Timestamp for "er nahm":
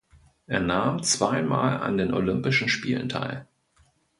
0.47-1.03